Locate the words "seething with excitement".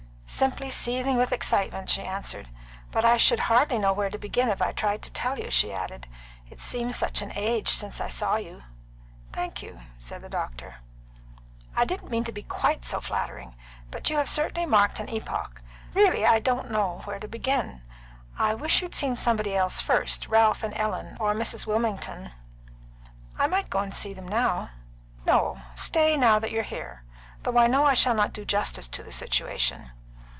0.69-1.89